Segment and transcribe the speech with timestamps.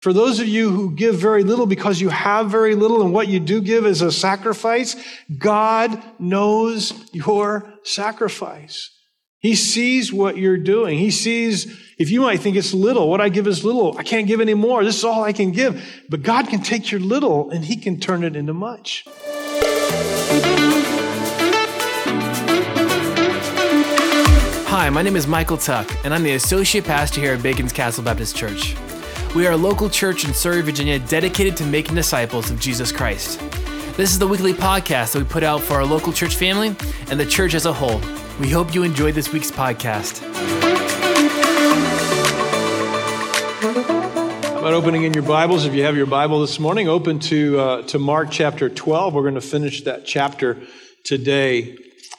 [0.00, 3.26] For those of you who give very little because you have very little and what
[3.26, 4.94] you do give is a sacrifice,
[5.38, 8.92] God knows your sacrifice.
[9.40, 10.98] He sees what you're doing.
[10.98, 11.66] He sees,
[11.98, 13.98] if you might think it's little, what I give is little.
[13.98, 14.84] I can't give any more.
[14.84, 15.84] This is all I can give.
[16.08, 19.04] But God can take your little and He can turn it into much.
[24.68, 28.04] Hi, my name is Michael Tuck, and I'm the Associate Pastor here at Bacon's Castle
[28.04, 28.76] Baptist Church.
[29.36, 33.38] We are a local church in Surry, Virginia, dedicated to making disciples of Jesus Christ.
[33.96, 36.74] This is the weekly podcast that we put out for our local church family
[37.10, 38.00] and the church as a whole.
[38.40, 40.22] We hope you enjoyed this week's podcast.
[44.44, 45.66] How about opening in your Bibles?
[45.66, 49.12] If you have your Bible this morning, open to, uh, to Mark chapter 12.
[49.12, 50.56] We're going to finish that chapter
[51.04, 51.76] today.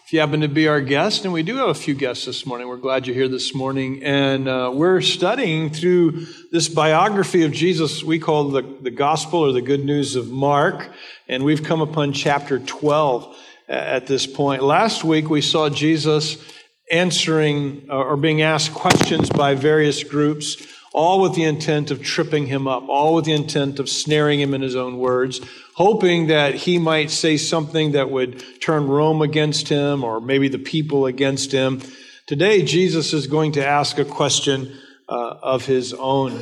[0.10, 2.44] If you happen to be our guest, and we do have a few guests this
[2.44, 4.02] morning, we're glad you're here this morning.
[4.02, 9.52] And uh, we're studying through this biography of Jesus we call the, the Gospel or
[9.52, 10.90] the Good News of Mark.
[11.28, 14.64] And we've come upon chapter 12 at this point.
[14.64, 16.44] Last week we saw Jesus
[16.92, 20.56] answering uh, or being asked questions by various groups,
[20.94, 24.54] all with the intent of tripping him up, all with the intent of snaring him
[24.54, 25.42] in his own words
[25.80, 30.60] hoping that he might say something that would turn Rome against him or maybe the
[30.60, 31.82] people against him.
[32.28, 36.38] Today, Jesus is going to ask a question uh, of his own.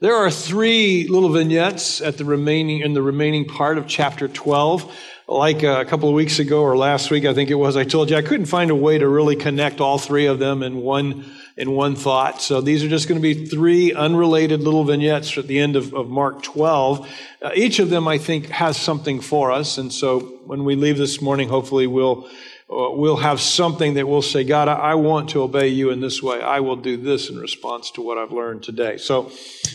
[0.00, 4.94] There are three little vignettes at the remaining in the remaining part of chapter 12.
[5.26, 8.10] Like a couple of weeks ago or last week, I think it was, I told
[8.10, 11.24] you I couldn't find a way to really connect all three of them in one
[11.56, 12.40] in one thought.
[12.40, 15.92] So these are just going to be three unrelated little vignettes at the end of,
[15.94, 17.08] of Mark 12.
[17.42, 19.78] Uh, each of them, I think, has something for us.
[19.78, 22.26] And so when we leave this morning, hopefully we'll,
[22.70, 26.00] uh, we'll have something that we'll say, God, I, I, want to obey you in
[26.00, 26.40] this way.
[26.40, 28.96] I will do this in response to what I've learned today.
[28.96, 29.30] So,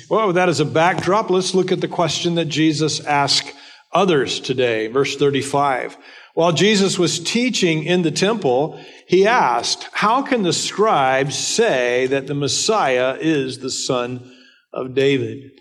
[0.09, 3.53] well, with that as a backdrop, let's look at the question that Jesus asked
[3.91, 4.87] others today.
[4.87, 5.95] Verse 35.
[6.37, 12.27] While Jesus was teaching in the temple, he asked, How can the scribes say that
[12.27, 14.35] the Messiah is the son
[14.71, 15.59] of David?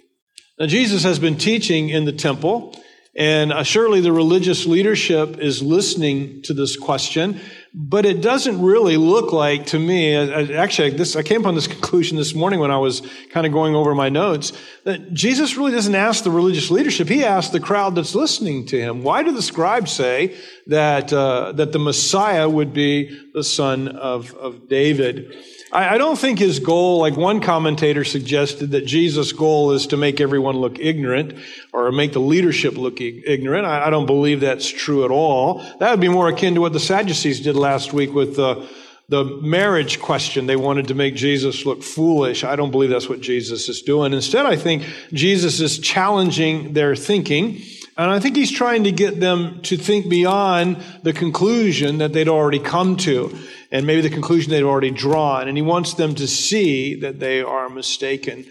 [0.59, 2.79] Now, Jesus has been teaching in the temple,
[3.17, 7.41] and uh, surely the religious leadership is listening to this question.
[7.79, 12.17] But it doesn't really look like to me, actually, this, I came upon this conclusion
[12.17, 14.55] this morning when I was kind of going over my notes,
[14.85, 17.07] that Jesus really doesn't ask the religious leadership.
[17.07, 19.03] He asked the crowd that's listening to him.
[19.03, 20.35] Why do the scribes say
[20.69, 25.35] that, uh, that the Messiah would be the son of, of David?
[25.73, 30.21] I, don't think his goal, like one commentator suggested, that Jesus' goal is to make
[30.21, 31.35] everyone look ignorant
[31.73, 33.67] or make the leadership look ignorant.
[33.67, 35.59] I, I don't believe that's true at all.
[35.81, 38.69] That would be more akin to what the Sadducees did last week with the,
[39.09, 40.47] the marriage question.
[40.47, 42.45] They wanted to make Jesus look foolish.
[42.45, 44.13] I don't believe that's what Jesus is doing.
[44.13, 47.61] Instead, I think Jesus is challenging their thinking.
[47.99, 52.29] And I think he's trying to get them to think beyond the conclusion that they'd
[52.29, 53.37] already come to
[53.73, 55.49] and maybe the conclusion they'd already drawn.
[55.49, 58.45] And he wants them to see that they are mistaken.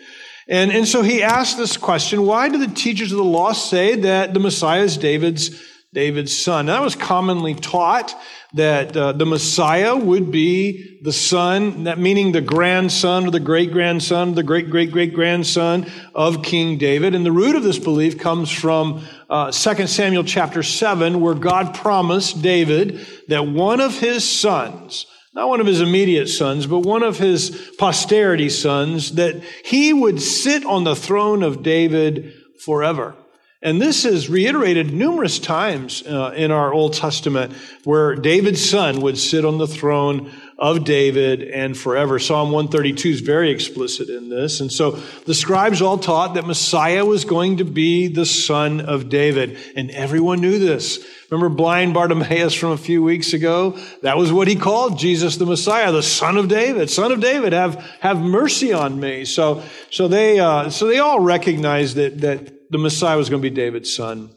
[0.48, 3.96] And, and so he asked this question, why do the teachers of the law say
[4.02, 5.62] that the Messiah is David's,
[5.94, 6.66] David's son?
[6.66, 8.16] That was commonly taught
[8.56, 13.72] that uh, the Messiah would be the son, that meaning the grandson or the great
[13.74, 15.86] grandson, the great great great grandson
[16.16, 17.14] of King David.
[17.14, 21.76] And the root of this belief comes from uh, 2 Samuel chapter 7, where God
[21.76, 27.04] promised David that one of his sons, not one of his immediate sons, but one
[27.04, 33.16] of his posterity sons, that he would sit on the throne of David forever.
[33.66, 37.52] And this is reiterated numerous times uh, in our Old Testament
[37.84, 42.20] where David's son would sit on the throne of David and forever.
[42.20, 44.60] Psalm 132 is very explicit in this.
[44.60, 44.92] And so
[45.26, 49.58] the scribes all taught that Messiah was going to be the son of David.
[49.76, 51.04] And everyone knew this.
[51.32, 53.80] Remember blind Bartimaeus from a few weeks ago?
[54.04, 56.92] That was what he called Jesus the Messiah, the son of David.
[56.92, 59.26] Son of David, have, have mercy on me.
[59.26, 63.50] So, so they, uh, so they all recognized that, that the Messiah was going to
[63.50, 64.32] be David's son.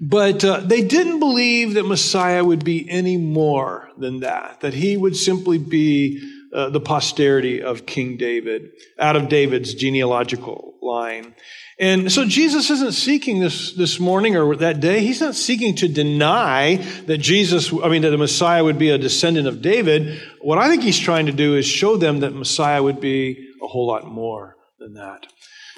[0.00, 4.96] But uh, they didn't believe that Messiah would be any more than that, that he
[4.96, 6.22] would simply be
[6.54, 11.34] uh, the posterity of King David, out of David's genealogical line.
[11.78, 15.88] And so Jesus isn't seeking this, this morning or that day, he's not seeking to
[15.88, 20.20] deny that Jesus, I mean, that the Messiah would be a descendant of David.
[20.40, 23.66] What I think he's trying to do is show them that Messiah would be a
[23.66, 25.26] whole lot more than that.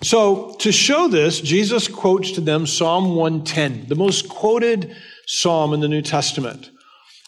[0.03, 4.97] So, to show this, Jesus quotes to them Psalm 110, the most quoted
[5.27, 6.71] psalm in the New Testament.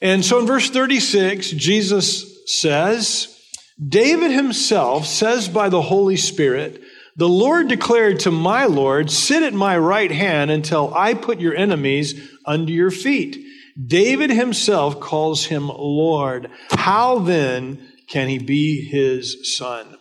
[0.03, 3.41] And so in verse 36, Jesus says,
[3.89, 6.83] David himself says by the Holy Spirit,
[7.17, 11.55] The Lord declared to my Lord, Sit at my right hand until I put your
[11.55, 13.39] enemies under your feet.
[13.83, 16.51] David himself calls him Lord.
[16.71, 19.97] How then can he be his son?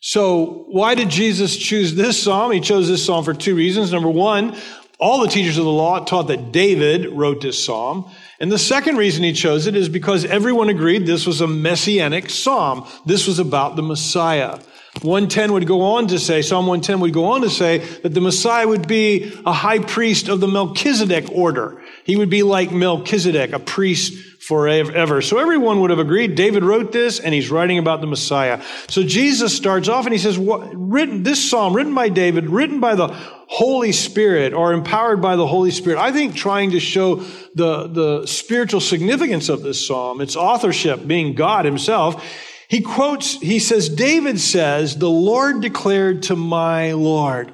[0.00, 2.52] So, why did Jesus choose this psalm?
[2.52, 3.92] He chose this psalm for two reasons.
[3.92, 4.56] Number one,
[5.00, 8.10] all the teachers of the law taught that David wrote this psalm.
[8.40, 12.30] And the second reason he chose it is because everyone agreed this was a messianic
[12.30, 12.86] psalm.
[13.06, 14.58] This was about the Messiah.
[15.02, 18.20] 110 would go on to say, Psalm 110 would go on to say that the
[18.20, 21.80] Messiah would be a high priest of the Melchizedek order.
[22.04, 25.20] He would be like Melchizedek, a priest forever.
[25.20, 26.34] So everyone would have agreed.
[26.34, 28.62] David wrote this and he's writing about the Messiah.
[28.88, 32.80] So Jesus starts off and he says, what, written, this psalm written by David, written
[32.80, 35.98] by the Holy Spirit or empowered by the Holy Spirit.
[35.98, 37.16] I think trying to show
[37.54, 42.24] the, the spiritual significance of this psalm, its authorship being God himself.
[42.68, 47.52] He quotes, he says, David says, the Lord declared to my Lord.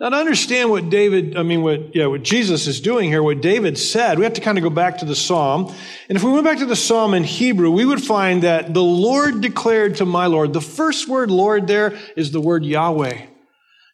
[0.00, 3.40] Now, to understand what David, I mean, what, yeah, what Jesus is doing here, what
[3.40, 5.72] David said, we have to kind of go back to the psalm.
[6.08, 8.82] And if we went back to the psalm in Hebrew, we would find that the
[8.82, 10.52] Lord declared to my Lord.
[10.52, 13.26] The first word Lord there is the word Yahweh.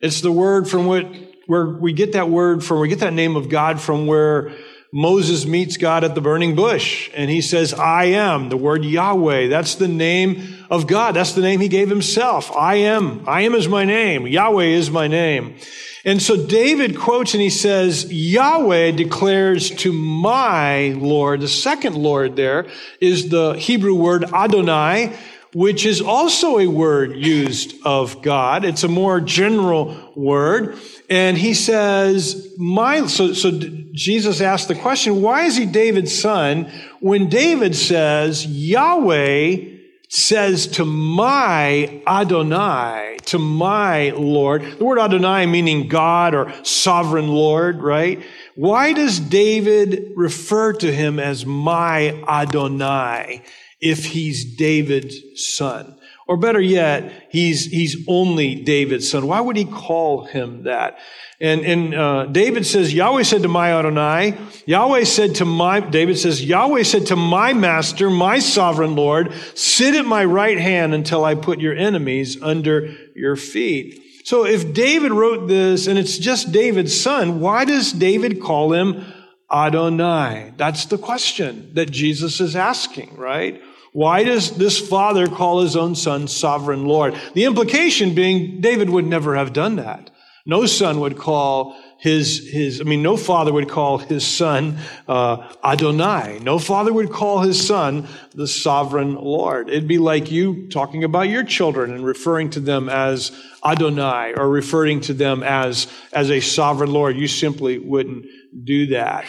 [0.00, 1.06] It's the word from what,
[1.47, 4.52] where we get that word from, we get that name of God from where
[4.94, 9.49] Moses meets God at the burning bush and he says, I am, the word Yahweh.
[9.49, 11.14] That's the name of God.
[11.14, 12.50] That's the name he gave himself.
[12.56, 13.29] I am.
[13.29, 14.26] I am is my name.
[14.26, 15.56] Yahweh is my name.
[16.05, 22.37] And so David quotes and he says, Yahweh declares to my Lord, the second Lord
[22.37, 22.69] there
[23.00, 25.17] is the Hebrew word Adonai,
[25.52, 28.64] which is also a word used of God.
[28.64, 30.79] It's a more general word.
[31.11, 33.50] And he says, my, so, so
[33.93, 36.70] Jesus asked the question, why is he David's son?
[37.00, 39.70] When David says, Yahweh
[40.11, 47.81] says to my Adonai, to my Lord, the word Adonai meaning God or sovereign Lord,
[47.81, 48.21] right?
[48.57, 53.45] Why does David refer to him as my Adonai
[53.81, 55.97] if he's David's son?
[56.31, 59.27] Or better yet, he's, he's only David's son.
[59.27, 60.97] Why would he call him that?
[61.41, 66.19] And, and uh, David says, Yahweh said to my Adonai, Yahweh said to my, David
[66.19, 71.25] says, Yahweh said to my master, my sovereign Lord, sit at my right hand until
[71.25, 74.00] I put your enemies under your feet.
[74.25, 79.05] So if David wrote this and it's just David's son, why does David call him
[79.53, 80.53] Adonai?
[80.56, 83.61] That's the question that Jesus is asking, right?
[83.93, 87.15] Why does this father call his own son sovereign Lord?
[87.35, 90.11] The implication being David would never have done that.
[90.47, 95.53] No son would call his, his, I mean, no father would call his son uh,
[95.63, 96.39] Adonai.
[96.43, 99.69] No father would call his son the sovereign Lord.
[99.69, 103.33] It'd be like you talking about your children and referring to them as
[103.63, 107.17] Adonai or referring to them as, as a sovereign Lord.
[107.17, 108.25] You simply wouldn't
[108.65, 109.27] do that.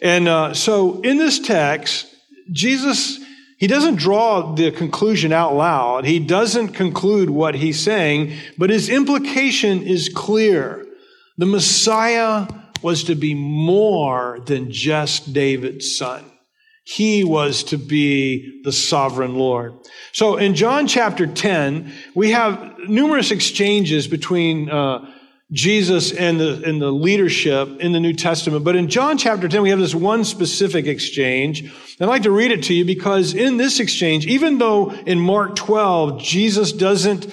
[0.00, 2.06] And uh, so in this text,
[2.50, 3.20] Jesus
[3.56, 6.04] he doesn't draw the conclusion out loud.
[6.04, 10.86] He doesn't conclude what he's saying, but his implication is clear.
[11.38, 12.48] The Messiah
[12.82, 16.24] was to be more than just David's son.
[16.84, 19.74] He was to be the sovereign Lord.
[20.12, 25.10] So in John chapter 10, we have numerous exchanges between uh,
[25.52, 28.64] Jesus and the, and the leadership in the New Testament.
[28.64, 31.72] But in John chapter 10, we have this one specific exchange.
[32.00, 35.54] I'd like to read it to you because in this exchange, even though in Mark
[35.54, 37.28] 12, Jesus doesn't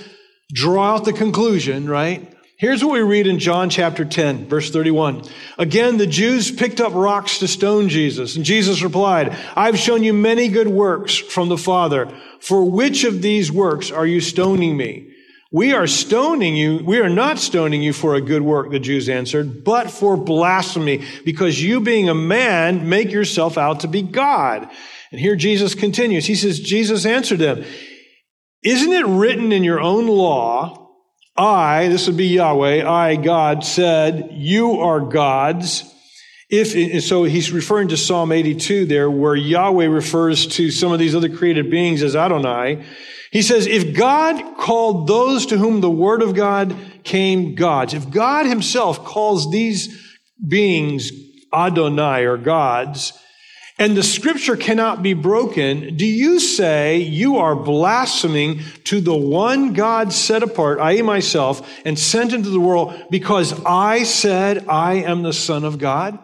[0.54, 2.30] draw out the conclusion, right?
[2.60, 5.24] Here's what we read in John chapter 10, verse 31.
[5.58, 8.36] Again, the Jews picked up rocks to stone Jesus.
[8.36, 12.10] And Jesus replied, I've shown you many good works from the Father.
[12.40, 15.13] For which of these works are you stoning me?
[15.54, 16.84] We are stoning you.
[16.84, 21.06] We are not stoning you for a good work, the Jews answered, but for blasphemy,
[21.26, 24.68] because you being a man make yourself out to be God.
[25.12, 26.26] And here Jesus continues.
[26.26, 27.64] He says, Jesus answered them,
[28.64, 30.90] Isn't it written in your own law,
[31.38, 35.84] I, this would be Yahweh, I, God, said, You are gods.
[36.50, 41.14] If, so he's referring to Psalm 82 there, where Yahweh refers to some of these
[41.14, 42.84] other created beings as Adonai.
[43.34, 48.12] He says, if God called those to whom the word of God came gods, if
[48.12, 50.00] God himself calls these
[50.48, 51.12] beings
[51.52, 53.12] Adonai or gods,
[53.80, 59.74] and the scripture cannot be broken, do you say you are blaspheming to the one
[59.74, 65.24] God set apart, I myself, and sent into the world because I said I am
[65.24, 66.20] the Son of God?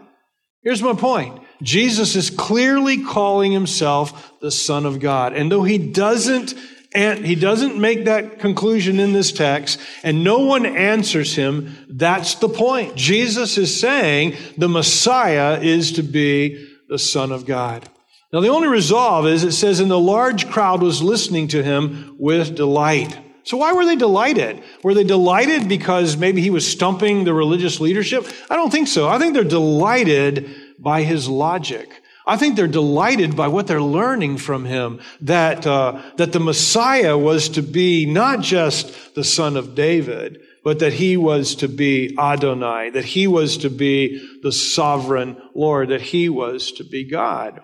[0.62, 1.42] Here's my point.
[1.64, 5.34] Jesus is clearly calling himself the Son of God.
[5.34, 6.54] And though he doesn't
[6.94, 11.76] and he doesn't make that conclusion in this text, and no one answers him.
[11.88, 12.96] That's the point.
[12.96, 17.88] Jesus is saying the Messiah is to be the Son of God.
[18.34, 22.16] Now, the only resolve is it says, and the large crowd was listening to him
[22.20, 23.18] with delight.
[23.44, 24.62] So, why were they delighted?
[24.84, 28.28] Were they delighted because maybe he was stumping the religious leadership?
[28.50, 29.08] I don't think so.
[29.08, 31.99] I think they're delighted by his logic.
[32.30, 37.18] I think they're delighted by what they're learning from him that, uh, that the Messiah
[37.18, 42.16] was to be not just the son of David, but that he was to be
[42.20, 47.62] Adonai, that he was to be the sovereign Lord, that he was to be God.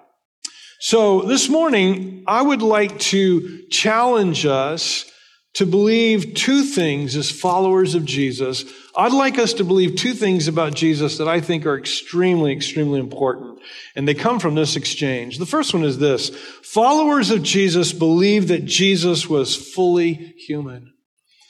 [0.80, 5.06] So this morning, I would like to challenge us
[5.56, 8.66] to believe two things as followers of Jesus.
[8.96, 13.00] I'd like us to believe two things about Jesus that I think are extremely, extremely
[13.00, 13.60] important.
[13.96, 15.38] And they come from this exchange.
[15.38, 16.30] The first one is this.
[16.62, 20.94] Followers of Jesus believe that Jesus was fully human.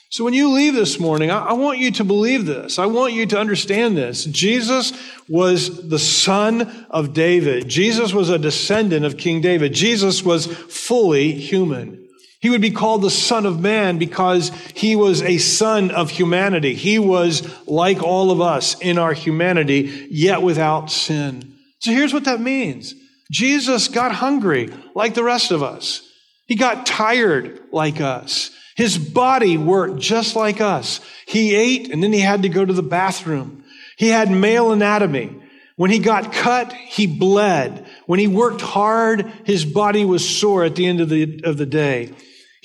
[0.08, 2.78] So when you leave this morning, I, want you to believe this.
[2.78, 4.24] I want you to understand this.
[4.24, 4.92] Jesus
[5.28, 7.68] was the son of David.
[7.68, 9.74] Jesus was a descendant of King David.
[9.74, 12.05] Jesus was fully human.
[12.40, 16.74] He would be called the Son of Man because he was a son of humanity.
[16.74, 21.54] He was like all of us in our humanity, yet without sin.
[21.80, 22.94] So here's what that means
[23.30, 26.02] Jesus got hungry like the rest of us,
[26.46, 28.50] he got tired like us.
[28.76, 31.00] His body worked just like us.
[31.26, 33.64] He ate and then he had to go to the bathroom.
[33.96, 35.34] He had male anatomy.
[35.76, 37.86] When he got cut, he bled.
[38.06, 41.66] When he worked hard, his body was sore at the end of the, of the
[41.66, 42.12] day.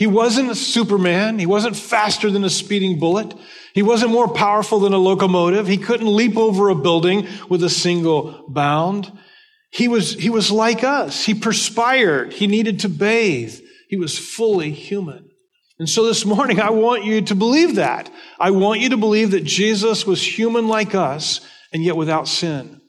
[0.01, 1.38] He wasn't a Superman.
[1.38, 3.36] He wasn't faster than a speeding bullet.
[3.75, 5.67] He wasn't more powerful than a locomotive.
[5.67, 9.12] He couldn't leap over a building with a single bound.
[9.70, 11.24] He was, he was like us.
[11.24, 12.34] He perspired.
[12.34, 13.60] He needed to bathe.
[13.89, 15.29] He was fully human.
[15.77, 18.10] And so this morning, I want you to believe that.
[18.39, 21.41] I want you to believe that Jesus was human like us
[21.72, 22.81] and yet without sin.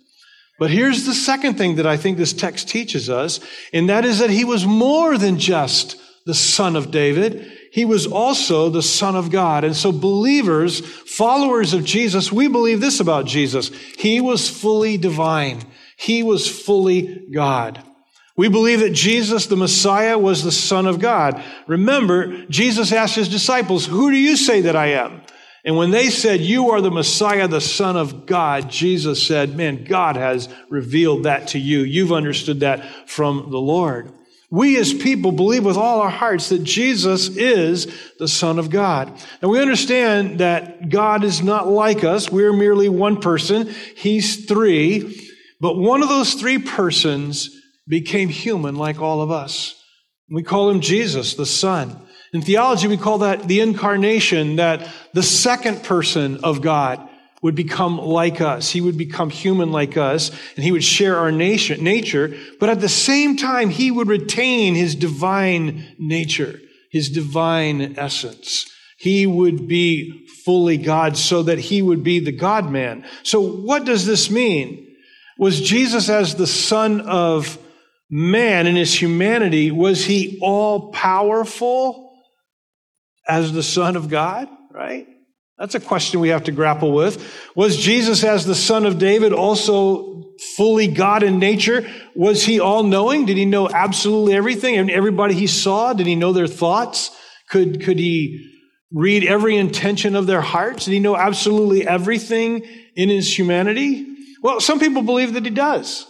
[0.58, 3.38] But here's the second thing that I think this text teaches us,
[3.70, 7.50] and that is that he was more than just the son of David.
[7.72, 9.64] He was also the son of God.
[9.64, 13.70] And so believers, followers of Jesus, we believe this about Jesus.
[13.98, 15.62] He was fully divine.
[15.96, 17.82] He was fully God.
[18.36, 21.42] We believe that Jesus, the Messiah, was the Son of God.
[21.66, 25.22] Remember, Jesus asked his disciples, Who do you say that I am?
[25.64, 29.84] And when they said, You are the Messiah, the Son of God, Jesus said, Man,
[29.84, 31.80] God has revealed that to you.
[31.80, 34.12] You've understood that from the Lord.
[34.52, 39.10] We as people believe with all our hearts that Jesus is the Son of God.
[39.40, 42.30] And we understand that God is not like us.
[42.30, 43.74] We're merely one person.
[43.96, 45.26] He's three.
[45.58, 47.48] But one of those three persons
[47.88, 49.74] became human like all of us.
[50.30, 51.96] We call him Jesus, the Son.
[52.34, 57.08] In theology, we call that the incarnation, that the second person of God
[57.42, 58.70] would become like us.
[58.70, 62.80] He would become human like us, and he would share our nation, nature, but at
[62.80, 68.70] the same time, he would retain his divine nature, his divine essence.
[68.96, 73.04] He would be fully God so that he would be the God man.
[73.24, 74.88] So what does this mean?
[75.38, 77.58] Was Jesus as the son of
[78.08, 82.12] man in his humanity, was he all powerful
[83.26, 84.48] as the son of God?
[84.70, 85.06] Right?
[85.62, 87.24] That's a question we have to grapple with.
[87.54, 90.24] Was Jesus, as the son of David, also
[90.56, 91.88] fully God in nature?
[92.16, 93.26] Was he all knowing?
[93.26, 94.76] Did he know absolutely everything?
[94.76, 97.16] And everybody he saw, did he know their thoughts?
[97.48, 98.44] Could, could he
[98.90, 100.86] read every intention of their hearts?
[100.86, 102.66] Did he know absolutely everything
[102.96, 104.04] in his humanity?
[104.42, 106.04] Well, some people believe that he does,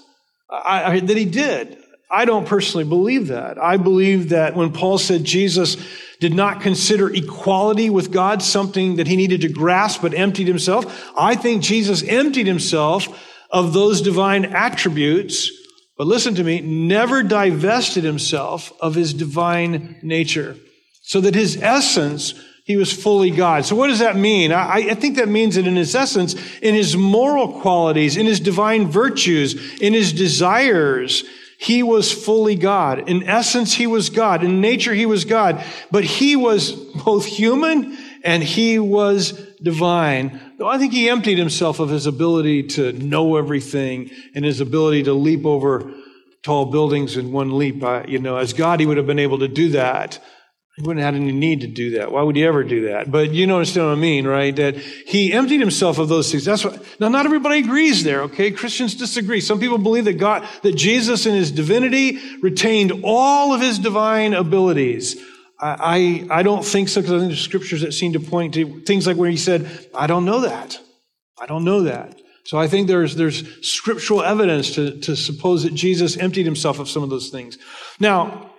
[0.50, 1.76] I, I, that he did.
[2.12, 3.60] I don't personally believe that.
[3.60, 5.78] I believe that when Paul said Jesus
[6.20, 11.10] did not consider equality with God something that he needed to grasp, but emptied himself,
[11.16, 13.08] I think Jesus emptied himself
[13.50, 15.50] of those divine attributes,
[15.96, 20.56] but listen to me, never divested himself of his divine nature,
[21.02, 23.64] so that his essence he was fully God.
[23.64, 24.52] So what does that mean?
[24.52, 28.38] I, I, think that means that in his essence, in his moral qualities, in his
[28.38, 31.24] divine virtues, in his desires,
[31.62, 33.08] he was fully God.
[33.08, 34.42] In essence, he was God.
[34.42, 35.64] In nature, he was God.
[35.92, 39.30] But he was both human and he was
[39.62, 40.40] divine.
[40.58, 45.04] Though I think he emptied himself of his ability to know everything and his ability
[45.04, 45.94] to leap over
[46.42, 47.84] tall buildings in one leap.
[48.08, 50.18] you know, as God, he would have been able to do that.
[50.76, 52.12] He wouldn't have had any need to do that.
[52.12, 53.10] Why would he ever do that?
[53.10, 54.56] But you understand what I mean, right?
[54.56, 56.46] That he emptied himself of those things.
[56.46, 58.50] That's what, now not everybody agrees there, okay?
[58.50, 59.42] Christians disagree.
[59.42, 64.32] Some people believe that God, that Jesus in his divinity retained all of his divine
[64.32, 65.20] abilities.
[65.60, 68.54] I, I, I don't think so because I think there's scriptures that seem to point
[68.54, 70.80] to things like where he said, I don't know that.
[71.38, 72.18] I don't know that.
[72.44, 76.88] So I think there's, there's scriptural evidence to, to suppose that Jesus emptied himself of
[76.88, 77.58] some of those things.
[78.00, 78.51] Now,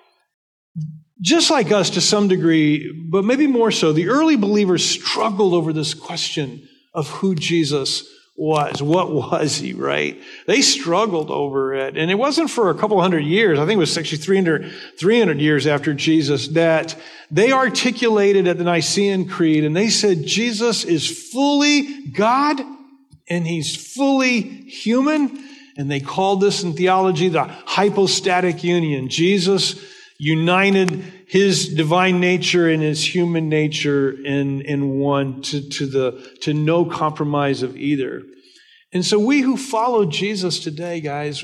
[1.24, 5.72] just like us to some degree, but maybe more so, the early believers struggled over
[5.72, 8.82] this question of who Jesus was.
[8.82, 10.20] What was he, right?
[10.48, 11.98] They struggled over it.
[11.98, 13.58] And it wasn't for a couple hundred years.
[13.58, 16.96] I think it was actually 300, 300 years after Jesus that
[17.32, 22.60] they articulated at the Nicene Creed and they said Jesus is fully God
[23.30, 25.42] and he's fully human.
[25.78, 29.08] And they called this in theology the hypostatic union.
[29.08, 29.80] Jesus
[30.18, 36.54] united his divine nature and his human nature in, in one to, to, the, to
[36.54, 38.22] no compromise of either.
[38.94, 41.44] And so we who follow Jesus today, guys,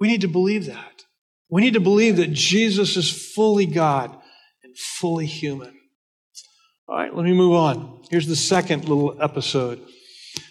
[0.00, 1.04] we need to believe that.
[1.48, 4.10] We need to believe that Jesus is fully God
[4.64, 5.72] and fully human.
[6.88, 8.02] All right, let me move on.
[8.10, 9.80] Here's the second little episode.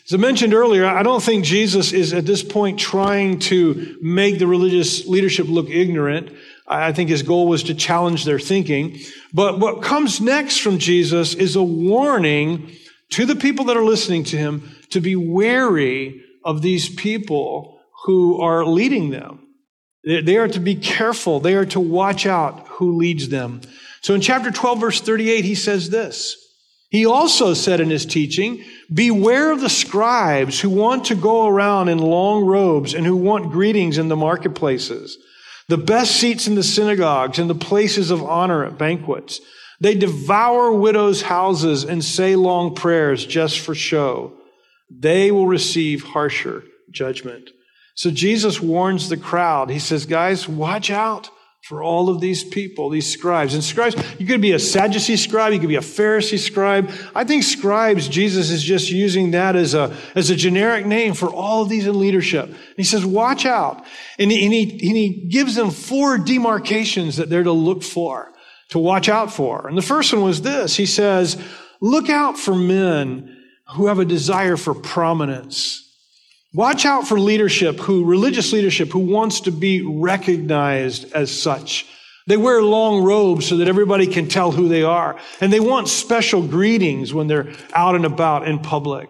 [0.05, 4.39] As I mentioned earlier, I don't think Jesus is at this point trying to make
[4.39, 6.31] the religious leadership look ignorant.
[6.72, 9.00] I think his goal was to challenge their thinking.
[9.34, 12.72] But what comes next from Jesus is a warning
[13.12, 18.42] to the people that are listening to him to be wary of these people who
[18.42, 19.48] are leading them.
[20.04, 21.40] They are to be careful.
[21.40, 23.62] They are to watch out who leads them.
[24.01, 26.38] So in chapter 12, verse 38, he says this.
[26.90, 31.90] He also said in his teaching, Beware of the scribes who want to go around
[31.90, 35.18] in long robes and who want greetings in the marketplaces,
[35.72, 39.40] the best seats in the synagogues and the places of honor at banquets.
[39.80, 44.34] They devour widows' houses and say long prayers just for show.
[44.90, 47.51] They will receive harsher judgment.
[47.96, 49.70] So Jesus warns the crowd.
[49.70, 51.30] He says, Guys, watch out
[51.72, 53.54] for all of these people, these scribes.
[53.54, 56.92] And scribes, you could be a Sadducee scribe, you could be a Pharisee scribe.
[57.16, 61.30] I think scribes, Jesus is just using that as a, as a generic name for
[61.30, 62.44] all of these in leadership.
[62.48, 63.86] And he says, watch out.
[64.20, 68.34] And he, and he, and he gives them four demarcations that they're to look for,
[68.72, 69.66] to watch out for.
[69.66, 70.75] And the first one was this.
[70.75, 71.42] He says,
[71.79, 75.91] look out for men who have a desire for prominence
[76.53, 81.85] Watch out for leadership who, religious leadership who wants to be recognized as such.
[82.27, 85.18] They wear long robes so that everybody can tell who they are.
[85.40, 89.09] And they want special greetings when they're out and about in public.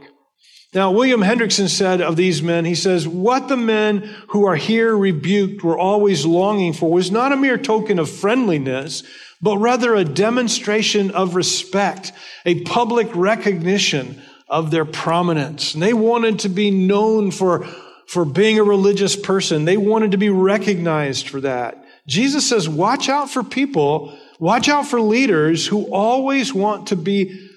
[0.74, 4.96] Now, William Hendriksen said of these men, he says, what the men who are here
[4.96, 9.04] rebuked were always longing for was not a mere token of friendliness,
[9.42, 12.14] but rather a demonstration of respect,
[12.46, 14.22] a public recognition
[14.52, 15.74] of their prominence.
[15.74, 17.66] And they wanted to be known for,
[18.06, 19.64] for being a religious person.
[19.64, 21.84] They wanted to be recognized for that.
[22.06, 27.50] Jesus says, watch out for people, watch out for leaders who always want to be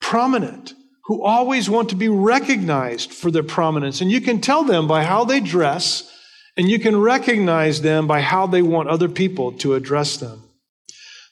[0.00, 4.02] prominent, who always want to be recognized for their prominence.
[4.02, 6.12] And you can tell them by how they dress,
[6.56, 10.42] and you can recognize them by how they want other people to address them.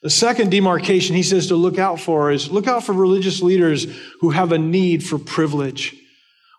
[0.02, 3.86] The second demarcation he says to look out for is look out for religious leaders
[4.20, 5.94] who have a need for privilege.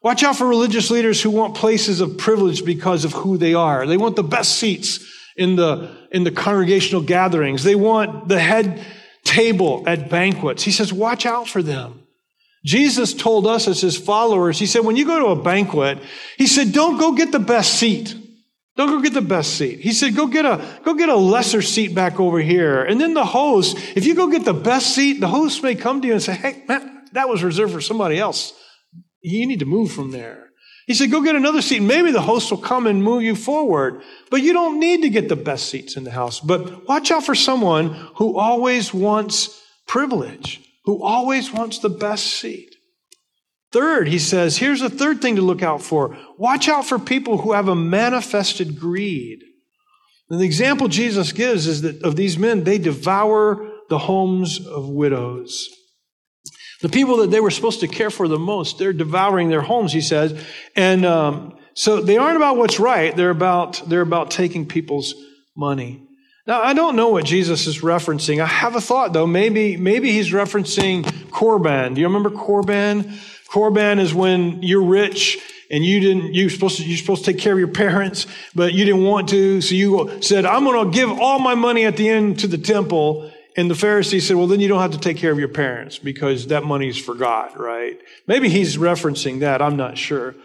[0.03, 3.85] Watch out for religious leaders who want places of privilege because of who they are.
[3.85, 4.99] They want the best seats
[5.35, 7.63] in the, in the congregational gatherings.
[7.63, 8.83] They want the head
[9.23, 10.63] table at banquets.
[10.63, 12.03] He says, watch out for them.
[12.63, 15.99] Jesus told us as his followers, he said, when you go to a banquet,
[16.37, 18.15] he said, don't go get the best seat.
[18.77, 19.79] Don't go get the best seat.
[19.79, 22.83] He said, go get a, go get a lesser seat back over here.
[22.83, 26.01] And then the host, if you go get the best seat, the host may come
[26.01, 28.53] to you and say, hey, man, that was reserved for somebody else.
[29.21, 30.47] You need to move from there.
[30.87, 31.81] He said, go get another seat.
[31.81, 34.01] Maybe the host will come and move you forward.
[34.29, 36.39] But you don't need to get the best seats in the house.
[36.39, 42.70] But watch out for someone who always wants privilege, who always wants the best seat.
[43.71, 46.17] Third, he says, here's a third thing to look out for.
[46.37, 49.43] Watch out for people who have a manifested greed.
[50.29, 54.89] And the example Jesus gives is that of these men, they devour the homes of
[54.89, 55.69] widows.
[56.81, 59.93] The people that they were supposed to care for the most, they're devouring their homes,
[59.93, 60.41] he says.
[60.75, 65.13] And um, so they aren't about what's right, they're about, they're about taking people's
[65.55, 66.07] money.
[66.47, 68.41] Now, I don't know what Jesus is referencing.
[68.41, 69.27] I have a thought, though.
[69.27, 71.93] Maybe, maybe he's referencing Corban.
[71.93, 73.19] Do you remember Korban?
[73.51, 75.37] Korban is when you're rich
[75.69, 78.73] and you didn't, you're supposed to, you're supposed to take care of your parents, but
[78.73, 79.59] you didn't want to.
[79.59, 82.57] So you said, I'm going to give all my money at the end to the
[82.57, 83.29] temple.
[83.57, 85.99] And the Pharisee said, well, then you don't have to take care of your parents
[85.99, 87.99] because that money's for God, right?
[88.25, 89.61] Maybe he's referencing that.
[89.61, 90.35] I'm not sure.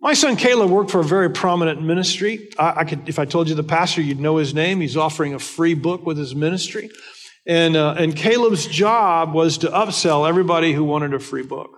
[0.00, 2.50] My son Caleb worked for a very prominent ministry.
[2.56, 4.80] I, I could, if I told you the pastor, you'd know his name.
[4.80, 6.90] He's offering a free book with his ministry.
[7.46, 11.70] And, uh, and Caleb's job was to upsell everybody who wanted a free book.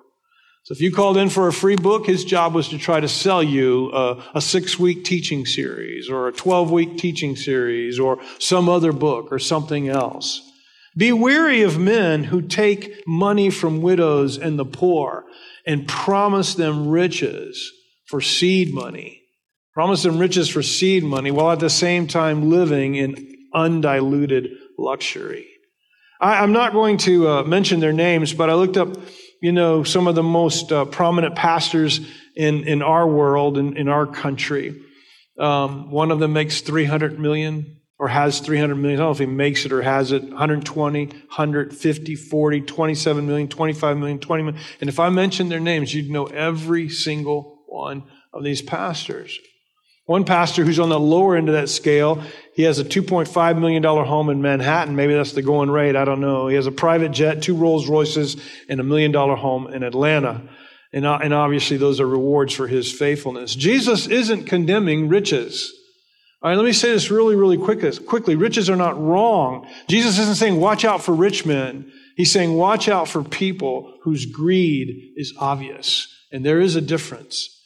[0.71, 3.09] So if you called in for a free book, his job was to try to
[3.09, 8.21] sell you a, a six week teaching series or a 12 week teaching series or
[8.39, 10.49] some other book or something else.
[10.97, 15.25] Be weary of men who take money from widows and the poor
[15.67, 17.73] and promise them riches
[18.07, 19.23] for seed money.
[19.75, 23.17] Promise them riches for seed money while at the same time living in
[23.53, 25.49] undiluted luxury.
[26.21, 28.95] I, am not going to uh, mention their names, but I looked up
[29.41, 32.01] you know, some of the most uh, prominent pastors
[32.37, 34.81] in, in our world, in, in our country.
[35.39, 38.99] Um, one of them makes 300 million or has 300 million.
[38.99, 40.23] I don't know if he makes it or has it.
[40.23, 44.63] 120, 150, 40, 27 million, 25 million, 20 million.
[44.81, 49.39] And if I mentioned their names, you'd know every single one of these pastors.
[50.11, 52.21] One pastor who's on the lower end of that scale,
[52.55, 54.97] he has a $2.5 million home in Manhattan.
[54.97, 55.95] Maybe that's the going rate.
[55.95, 56.49] I don't know.
[56.49, 58.37] He has a private jet, two Rolls Royces,
[58.69, 60.49] and a million dollar home in Atlanta.
[60.93, 63.55] And, uh, and obviously, those are rewards for his faithfulness.
[63.55, 65.73] Jesus isn't condemning riches.
[66.43, 68.35] All right, let me say this really, really quick, quickly.
[68.35, 69.69] Riches are not wrong.
[69.89, 71.93] Jesus isn't saying, watch out for rich men.
[72.17, 76.09] He's saying, watch out for people whose greed is obvious.
[76.33, 77.60] And there is a difference.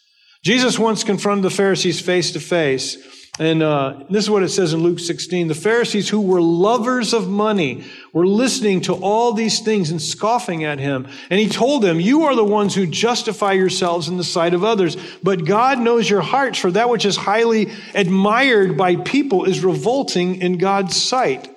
[0.45, 2.99] Jesus once confronted the Pharisees face to face.
[3.39, 5.49] And uh, this is what it says in Luke 16.
[5.49, 10.63] The Pharisees, who were lovers of money, were listening to all these things and scoffing
[10.63, 11.09] at him.
[11.31, 14.63] And he told them, You are the ones who justify yourselves in the sight of
[14.63, 14.99] others.
[15.23, 20.43] But God knows your hearts, for that which is highly admired by people is revolting
[20.43, 21.49] in God's sight.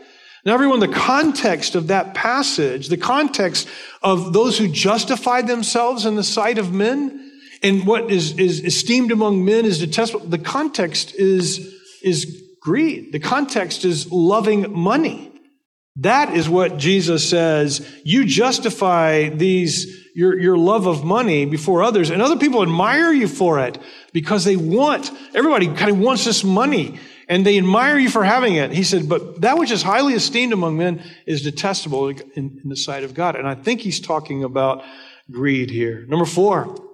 [0.46, 3.68] Now, everyone, the context of that passage, the context
[4.02, 7.27] of those who justified themselves in the sight of men,
[7.64, 10.26] and what is, is esteemed among men is detestable.
[10.26, 13.12] The context is, is greed.
[13.12, 15.32] The context is loving money.
[15.98, 17.88] That is what Jesus says.
[18.04, 23.28] You justify these, your, your love of money before others, and other people admire you
[23.28, 23.80] for it
[24.14, 28.56] because they want, everybody kind of wants this money and they admire you for having
[28.56, 28.72] it.
[28.72, 32.78] He said, but that which is highly esteemed among men is detestable in, in the
[32.78, 33.36] sight of God.
[33.36, 34.84] And I think he's talking about
[35.30, 36.06] greed here.
[36.08, 36.87] Number four,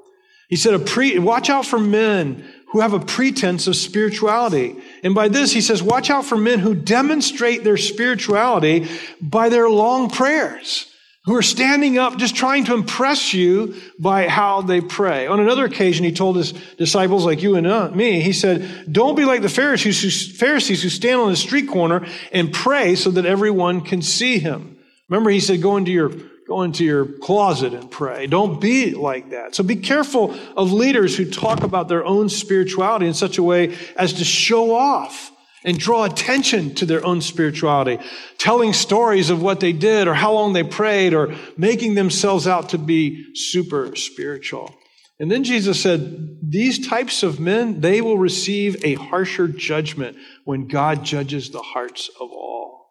[0.54, 4.76] he said, pre- watch out for men who have a pretense of spirituality.
[5.04, 8.88] And by this, he says, watch out for men who demonstrate their spirituality
[9.20, 10.94] by their long prayers,
[11.26, 15.26] who are standing up just trying to impress you by how they pray.
[15.26, 19.16] On another occasion, he told his disciples, like you and uh, me, he said, don't
[19.16, 23.10] be like the Pharisees who, Pharisees who stand on the street corner and pray so
[23.10, 24.78] that everyone can see him.
[25.10, 26.12] Remember, he said, go into your
[26.54, 28.28] go into your closet and pray.
[28.28, 29.56] Don't be like that.
[29.56, 33.76] So be careful of leaders who talk about their own spirituality in such a way
[33.96, 35.32] as to show off
[35.66, 37.98] and draw attention to their own spirituality,
[38.38, 42.70] telling stories of what they did or how long they prayed or making themselves out
[42.70, 44.76] to be super spiritual.
[45.20, 50.68] And then Jesus said, these types of men, they will receive a harsher judgment when
[50.68, 52.83] God judges the hearts of all.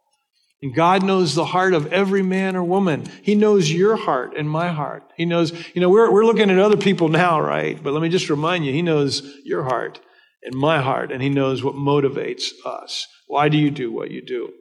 [0.63, 3.07] And God knows the heart of every man or woman.
[3.23, 5.03] He knows your heart and my heart.
[5.17, 7.83] He knows, you know, we're, we're looking at other people now, right?
[7.83, 9.99] But let me just remind you, He knows your heart
[10.45, 13.09] and my heart, and He knows what motivates us.
[13.27, 14.53] Why do you do what you do?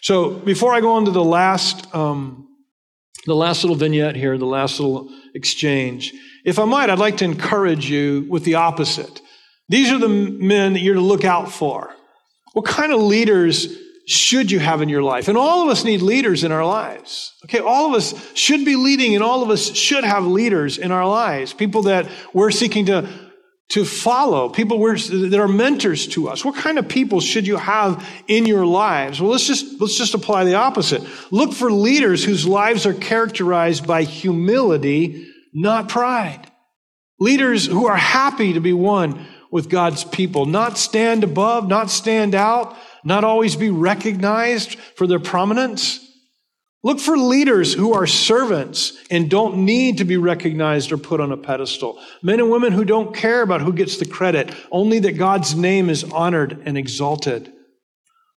[0.00, 2.48] So before I go on to the last, um,
[3.26, 7.26] the last little vignette here, the last little exchange, if I might, I'd like to
[7.26, 9.20] encourage you with the opposite.
[9.68, 11.94] These are the men that you're to look out for.
[12.54, 13.76] What kind of leaders
[14.10, 15.28] should you have in your life?
[15.28, 17.32] And all of us need leaders in our lives.
[17.44, 20.90] Okay, all of us should be leading and all of us should have leaders in
[20.90, 21.52] our lives.
[21.52, 23.08] People that we're seeking to,
[23.68, 26.44] to follow, people that are mentors to us.
[26.44, 29.20] What kind of people should you have in your lives?
[29.20, 31.02] Well, let's just, let's just apply the opposite.
[31.30, 36.50] Look for leaders whose lives are characterized by humility, not pride.
[37.20, 42.34] Leaders who are happy to be one with God's people, not stand above, not stand
[42.34, 46.06] out, not always be recognized for their prominence.
[46.82, 51.30] Look for leaders who are servants and don't need to be recognized or put on
[51.30, 52.00] a pedestal.
[52.22, 55.90] Men and women who don't care about who gets the credit, only that God's name
[55.90, 57.52] is honored and exalted.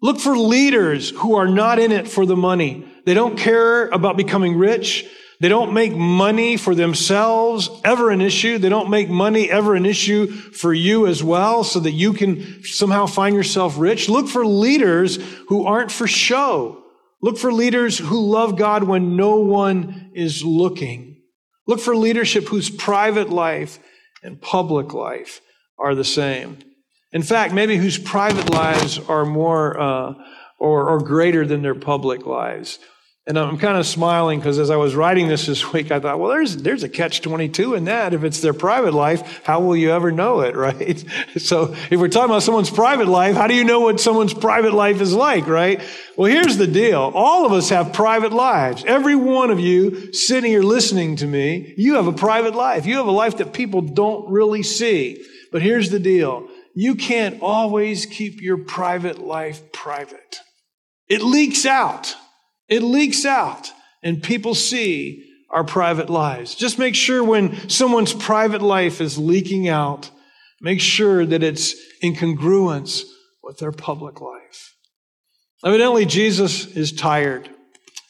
[0.02, 2.86] Look for leaders who are not in it for the money.
[3.06, 5.06] They don't care about becoming rich.
[5.43, 8.60] They don't make money for themselves ever an issue.
[8.60, 12.63] They don't make money ever an issue for you as well so that you can
[12.63, 14.08] somehow find yourself rich.
[14.08, 15.17] Look for leaders
[15.49, 16.82] who aren't for show.
[17.21, 21.21] Look for leaders who love God when no one is looking.
[21.67, 23.79] Look for leadership whose private life
[24.23, 25.41] and public life
[25.77, 26.60] are the same.
[27.12, 30.13] In fact, maybe whose private lives are more uh,
[30.58, 32.79] or, or greater than their public lives.
[33.26, 36.20] And I'm kind of smiling because as I was writing this this week, I thought,
[36.20, 38.14] well, there's, there's a catch 22 in that.
[38.14, 41.04] If it's their private life, how will you ever know it, right?
[41.38, 44.74] So if we're talking about someone's private life, how do you know what someone's private
[44.74, 45.82] life is like, right?
[46.18, 47.14] Well, here's the deal.
[47.16, 48.84] All of us have private lives.
[48.86, 52.86] Every one of you sitting here listening to me, you have a private life.
[52.86, 55.26] You have a life that people don't really see.
[55.50, 56.50] But here's the deal.
[56.76, 60.40] You can't always keep your private life private.
[61.08, 62.16] It leaks out.
[62.67, 63.71] It leaks out
[64.02, 66.56] and people see our private lives.
[66.56, 70.10] Just make sure when someone's private life is leaking out,
[70.62, 73.04] make sure that it's in congruence
[73.43, 74.73] with their public life.
[75.63, 77.49] Evidently, Jesus is tired.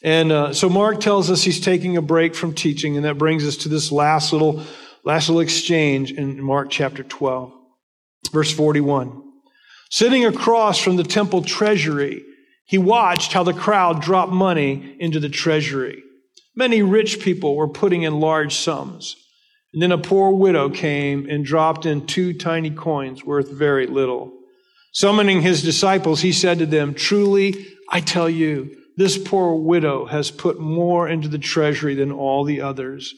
[0.03, 3.45] And uh, so Mark tells us he's taking a break from teaching, and that brings
[3.45, 4.63] us to this last little,
[5.03, 7.53] last little exchange in Mark chapter 12,
[8.31, 9.21] verse 41.
[9.89, 12.23] Sitting across from the temple treasury,
[12.65, 16.01] he watched how the crowd dropped money into the treasury.
[16.55, 19.15] Many rich people were putting in large sums.
[19.73, 24.31] And then a poor widow came and dropped in two tiny coins worth very little.
[24.91, 30.29] Summoning his disciples, he said to them, Truly, I tell you, this poor widow has
[30.29, 33.15] put more into the treasury than all the others.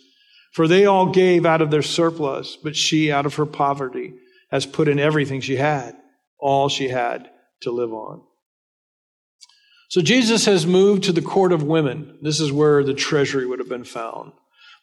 [0.53, 4.13] For they all gave out of their surplus, but she, out of her poverty,
[4.51, 5.97] has put in everything she had,
[6.39, 7.29] all she had
[7.63, 8.21] to live on.
[9.87, 12.17] So Jesus has moved to the court of women.
[12.21, 14.31] This is where the treasury would have been found.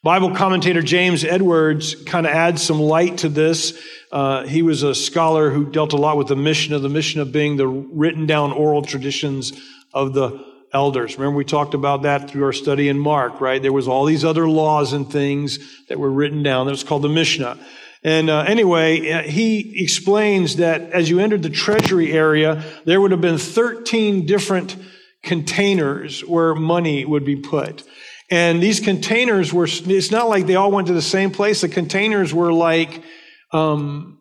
[0.03, 3.81] Bible commentator James Edwards kind of adds some light to this.
[4.11, 7.21] Uh, he was a scholar who dealt a lot with the Mishnah of the Mishnah
[7.21, 9.53] of being the written down oral traditions
[9.93, 11.17] of the elders.
[11.17, 13.61] Remember, we talked about that through our study in Mark, right?
[13.61, 16.65] There was all these other laws and things that were written down.
[16.65, 17.57] That was called the Mishnah.
[18.03, 23.11] And uh, anyway, uh, he explains that as you entered the treasury area, there would
[23.11, 24.75] have been 13 different
[25.21, 27.83] containers where money would be put.
[28.29, 31.61] And these containers were, it's not like they all went to the same place.
[31.61, 33.03] The containers were like,
[33.51, 34.19] um,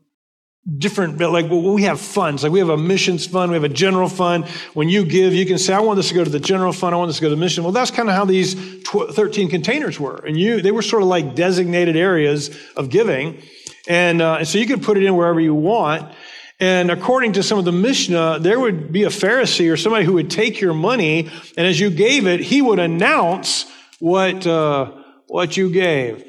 [0.79, 2.45] different, like well, we have funds.
[2.45, 4.47] Like we have a missions fund, we have a general fund.
[4.75, 6.95] When you give, you can say, I want this to go to the general fund,
[6.95, 7.65] I want this to go to the mission.
[7.65, 10.25] Well, that's kind of how these 13 containers were.
[10.25, 13.43] And you, they were sort of like designated areas of giving.
[13.89, 16.13] And, uh, so you could put it in wherever you want.
[16.61, 20.13] And according to some of the Mishnah, there would be a Pharisee or somebody who
[20.13, 23.67] would take your money, and as you gave it, he would announce
[23.99, 24.93] what, uh,
[25.27, 26.25] what you gave.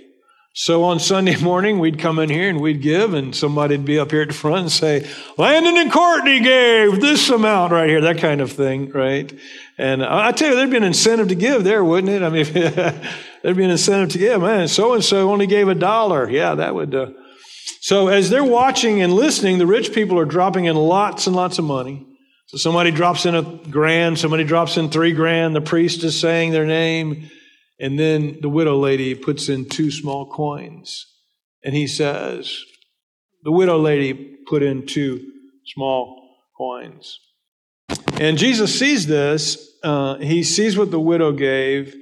[0.53, 4.09] So on Sunday morning, we'd come in here and we'd give, and somebody'd be up
[4.09, 8.17] here at the front and say, Landon and Courtney gave this amount right here, that
[8.17, 9.31] kind of thing, right?
[9.77, 12.23] And I tell you, there'd be an incentive to give there, wouldn't it?
[12.23, 14.41] I mean, there'd be an incentive to give.
[14.41, 16.27] Man, so and so only gave a dollar.
[16.29, 16.95] Yeah, that would.
[16.95, 17.11] Uh,
[17.83, 21.59] so as they're watching and listening, the rich people are dropping in lots and lots
[21.59, 22.07] of money.
[22.45, 26.51] So somebody drops in a grand, somebody drops in three grand, the priest is saying
[26.51, 27.29] their name,
[27.81, 31.13] and then the widow lady puts in two small coins.
[31.61, 32.63] And he says,
[33.43, 34.13] the widow lady
[34.47, 35.29] put in two
[35.65, 37.19] small coins.
[38.17, 39.77] And Jesus sees this.
[39.83, 41.93] Uh, he sees what the widow gave,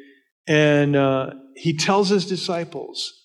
[0.46, 3.21] and uh, he tells his disciples,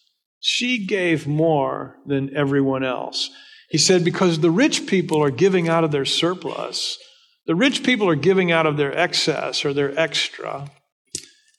[0.46, 3.30] she gave more than everyone else.
[3.68, 6.98] He said, because the rich people are giving out of their surplus.
[7.46, 10.70] The rich people are giving out of their excess or their extra.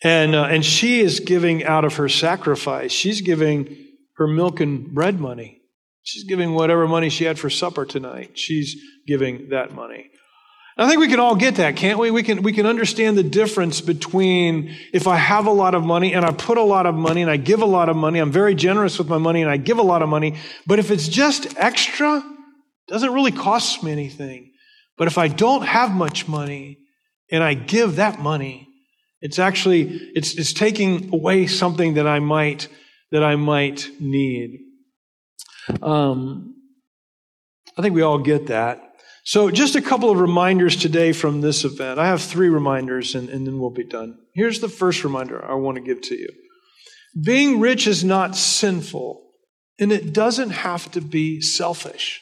[0.02, 2.94] And, uh, and she is giving out of her sacrifice.
[2.94, 3.76] She's giving
[4.16, 5.60] her milk and bread money.
[6.04, 8.40] She's giving whatever money she had for supper tonight.
[8.40, 10.12] She's giving that money.
[10.80, 12.12] I think we can all get that, can't we?
[12.12, 16.14] We can, we can understand the difference between if I have a lot of money
[16.14, 18.32] and I put a lot of money and I give a lot of money, I'm
[18.32, 20.36] very generous with my money and I give a lot of money,
[20.68, 22.24] but if it's just extra,
[22.88, 24.52] doesn't really cost me anything.
[25.00, 26.78] But if I don't have much money
[27.32, 28.68] and I give that money,
[29.20, 32.68] it's actually, it's, it's taking away something that I might,
[33.12, 34.60] that I might need.
[35.82, 36.56] Um,
[37.76, 38.87] I think we all get that.
[39.28, 42.00] So, just a couple of reminders today from this event.
[42.00, 44.18] I have three reminders and, and, then we'll be done.
[44.34, 46.30] Here's the first reminder I want to give to you
[47.22, 49.22] Being rich is not sinful,
[49.80, 52.22] and it doesn't have to be selfish.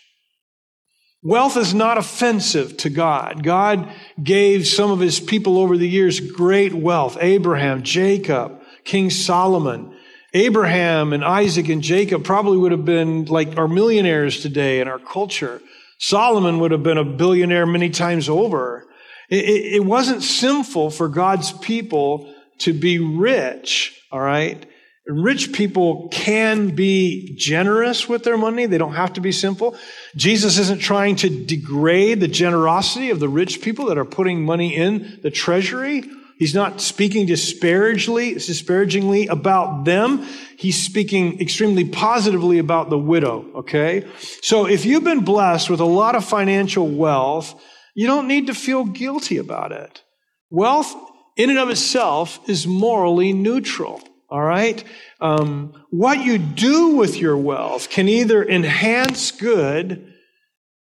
[1.22, 3.44] Wealth is not offensive to God.
[3.44, 3.88] God
[4.24, 9.96] gave some of his people over the years great wealth Abraham, Jacob, King Solomon.
[10.34, 14.98] Abraham and Isaac and Jacob probably would have been like our millionaires today in our
[14.98, 15.62] culture.
[15.98, 18.86] Solomon would have been a billionaire many times over.
[19.30, 24.66] It, it, wasn't sinful for God's people to be rich, all right?
[25.08, 28.66] Rich people can be generous with their money.
[28.66, 29.78] They don't have to be simple.
[30.16, 34.76] Jesus isn't trying to degrade the generosity of the rich people that are putting money
[34.76, 36.04] in the treasury.
[36.38, 40.28] He's not speaking disparagingly, disparagingly about them.
[40.58, 44.06] He's speaking extremely positively about the widow, okay?
[44.42, 47.62] So if you've been blessed with a lot of financial wealth,
[47.94, 50.04] you don't need to feel guilty about it.
[50.50, 50.94] Wealth
[51.38, 54.84] in and of itself is morally neutral, all right?
[55.22, 60.14] Um, what you do with your wealth can either enhance good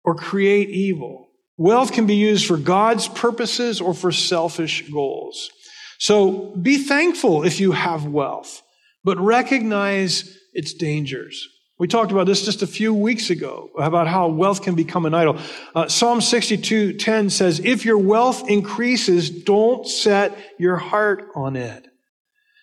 [0.05, 1.28] or create evil.
[1.59, 5.51] Wealth can be used for God's purposes or for selfish goals.
[5.99, 8.63] So be thankful if you have wealth,
[9.03, 11.49] but recognize its dangers.
[11.79, 15.15] We talked about this just a few weeks ago about how wealth can become an
[15.15, 15.39] idol.
[15.75, 21.89] Uh, Psalm 62:10 says, "If your wealth increases, don't set your heart on it."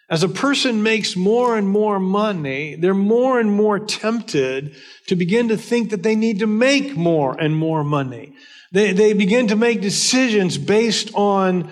[0.10, 4.76] As a person makes more and more money, they're more and more tempted
[5.08, 8.35] to begin to think that they need to make more and more money.
[8.76, 11.70] They, they begin to make decisions based on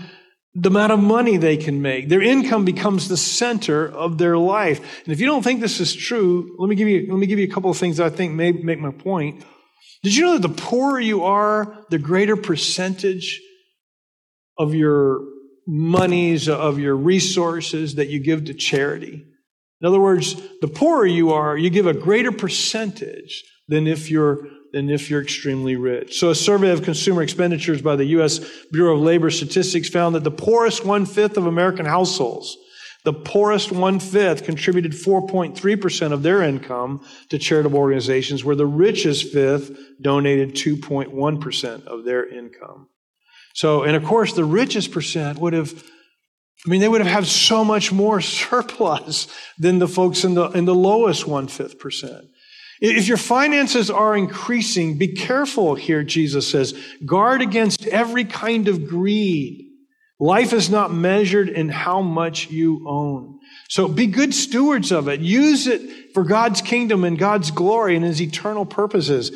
[0.55, 2.07] the amount of money they can make.
[2.07, 4.79] Their income becomes the center of their life.
[5.03, 7.39] And if you don't think this is true, let me give you, let me give
[7.39, 9.43] you a couple of things that I think may make my point.
[10.01, 13.41] Did you know that the poorer you are, the greater percentage
[14.57, 15.25] of your
[15.67, 19.25] monies, of your resources that you give to charity?
[19.81, 24.47] In other words, the poorer you are, you give a greater percentage than if you're
[24.73, 26.19] than if you're extremely rich.
[26.19, 28.39] So a survey of consumer expenditures by the U.S.
[28.71, 32.57] Bureau of Labor Statistics found that the poorest one-fifth of American households,
[33.05, 39.77] the poorest one-fifth contributed 4.3% of their income to charitable organizations, where the richest fifth
[40.01, 42.89] donated 2.1% of their income.
[43.53, 45.83] So, and of course, the richest percent would have
[46.65, 50.49] I mean, they would have had so much more surplus than the folks in the,
[50.51, 52.25] in the lowest one fifth percent.
[52.85, 56.77] If your finances are increasing, be careful here, Jesus says.
[57.05, 59.69] Guard against every kind of greed.
[60.19, 63.39] Life is not measured in how much you own.
[63.69, 65.21] So be good stewards of it.
[65.21, 69.31] Use it for God's kingdom and God's glory and his eternal purposes.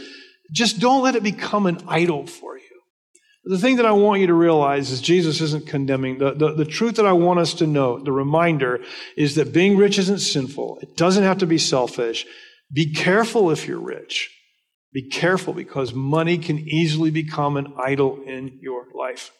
[0.51, 2.63] Just don't let it become an idol for you.
[3.45, 6.17] The thing that I want you to realize is Jesus isn't condemning.
[6.17, 8.81] The, the, the, truth that I want us to know, the reminder,
[9.15, 10.79] is that being rich isn't sinful.
[10.81, 12.25] It doesn't have to be selfish.
[12.71, 14.32] Be careful if you're rich.
[14.93, 19.32] Be careful because money can easily become an idol in your life.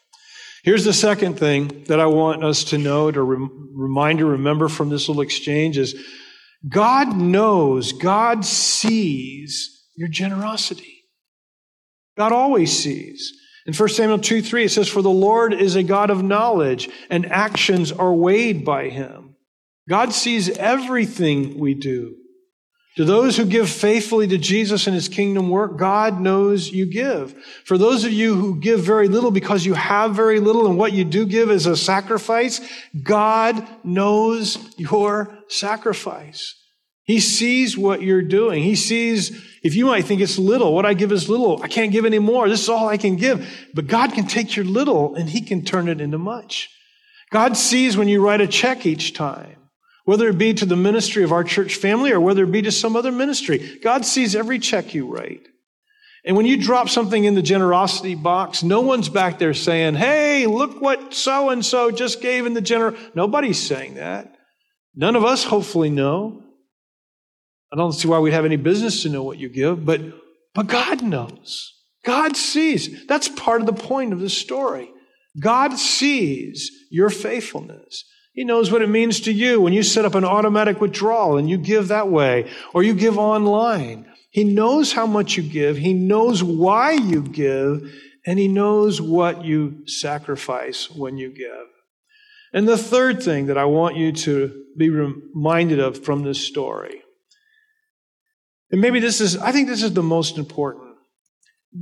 [0.63, 4.68] Here's the second thing that I want us to know, to rem- remind or remember
[4.68, 5.96] from this little exchange is
[6.68, 11.06] God knows, God sees your generosity.
[12.18, 13.34] God always sees.
[13.66, 16.90] In 1 Samuel 2 3, it says, For the Lord is a God of knowledge,
[17.10, 19.36] and actions are weighed by him.
[19.88, 22.16] God sees everything we do.
[22.98, 27.36] To those who give faithfully to Jesus and his kingdom work, God knows you give.
[27.64, 30.94] For those of you who give very little because you have very little and what
[30.94, 32.60] you do give is a sacrifice,
[33.04, 36.56] God knows your sacrifice.
[37.04, 38.64] He sees what you're doing.
[38.64, 41.62] He sees, if you might think it's little, what I give is little.
[41.62, 42.50] I can't give any more.
[42.50, 43.48] This is all I can give.
[43.76, 46.72] But God can take your little and he can turn it into much.
[47.30, 49.58] God sees when you write a check each time
[50.08, 52.72] whether it be to the ministry of our church family or whether it be to
[52.72, 53.78] some other ministry.
[53.84, 55.46] God sees every check you write.
[56.24, 60.48] And when you drop something in the generosity box, no one's back there saying, Hey,
[60.48, 62.96] look what so and so just gave in the general.
[63.15, 64.34] Nobody's saying that.
[64.96, 66.41] None of us hopefully know.
[67.74, 70.00] I don't see why we'd have any business to know what you give, but,
[70.56, 71.74] but God knows.
[72.06, 73.06] God sees.
[73.08, 74.89] That's part of the point of the story.
[75.38, 78.06] God sees your faithfulness.
[78.38, 81.50] He knows what it means to you when you set up an automatic withdrawal and
[81.50, 84.06] you give that way or you give online.
[84.30, 85.78] He knows how much you give.
[85.78, 87.91] He knows why you give
[88.28, 91.65] and he knows what you sacrifice when you give.
[92.54, 97.02] And the third thing that I want you to be reminded of from this story,
[98.69, 100.93] and maybe this is, I think this is the most important.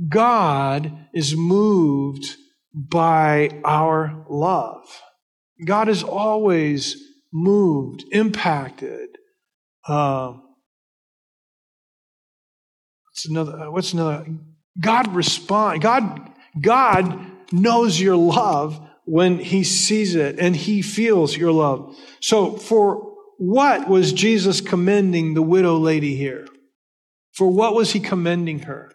[0.08, 2.24] God is moved
[2.72, 4.86] by our love.
[5.64, 7.02] God is always
[7.32, 9.08] moved, impacted.
[9.86, 10.34] Uh,
[13.04, 13.70] what's another?
[13.70, 14.26] What's another?
[14.78, 15.80] God respond.
[15.80, 21.96] God, God knows your love when He sees it, and He feels your love.
[22.20, 26.46] So, for what was Jesus commending the widow lady here?
[27.32, 28.92] For what was He commending her?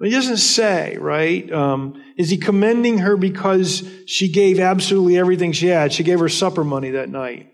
[0.00, 1.50] He doesn't say, right?
[1.52, 5.92] Um, is he commending her because she gave absolutely everything she had?
[5.92, 7.52] She gave her supper money that night.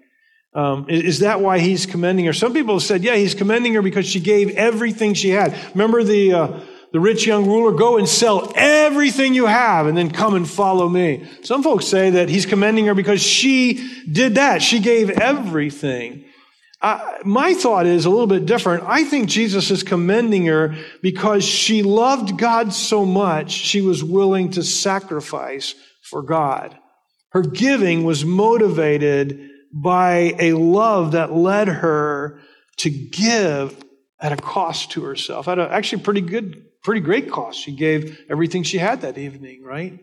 [0.52, 2.32] Um, is, is, that why he's commending her?
[2.32, 5.56] Some people have said, yeah, he's commending her because she gave everything she had.
[5.74, 6.60] Remember the, uh,
[6.92, 10.88] the rich young ruler, go and sell everything you have and then come and follow
[10.88, 11.26] me.
[11.42, 14.62] Some folks say that he's commending her because she did that.
[14.62, 16.24] She gave everything.
[16.84, 18.84] Uh, my thought is a little bit different.
[18.86, 24.50] I think Jesus is commending her because she loved God so much, she was willing
[24.50, 26.78] to sacrifice for God.
[27.30, 32.38] Her giving was motivated by a love that led her
[32.76, 33.82] to give
[34.20, 37.60] at a cost to herself, at a actually pretty good, pretty great cost.
[37.60, 39.98] She gave everything she had that evening, right?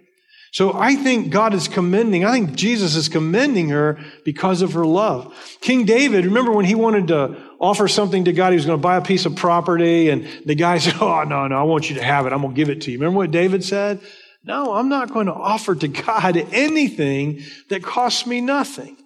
[0.52, 4.86] So I think God is commending, I think Jesus is commending her because of her
[4.86, 5.34] love.
[5.62, 8.82] King David, remember when he wanted to offer something to God, he was going to
[8.82, 11.96] buy a piece of property, and the guy said, Oh, no, no, I want you
[11.96, 12.34] to have it.
[12.34, 12.98] I'm going to give it to you.
[12.98, 14.02] Remember what David said?
[14.44, 18.98] No, I'm not going to offer to God anything that costs me nothing.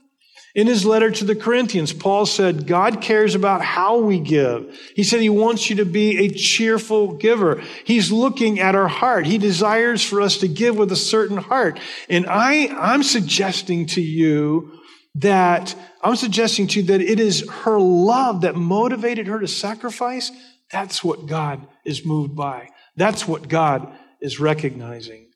[0.56, 4.80] In his letter to the Corinthians, Paul said, God cares about how we give.
[4.96, 7.62] He said he wants you to be a cheerful giver.
[7.84, 9.26] He's looking at our heart.
[9.26, 11.78] He desires for us to give with a certain heart.
[12.10, 14.80] And I, I'm suggesting to you
[15.16, 20.32] that, I'm suggesting to you that it is her love that motivated her to sacrifice.
[20.72, 22.70] That's what God is moved by.
[22.96, 25.28] That's what God is recognizing.